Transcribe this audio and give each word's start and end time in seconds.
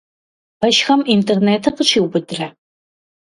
Пэшхэм 0.59 1.01
интернетыр 1.15 1.73
къыщиубыдрэ? 1.77 2.47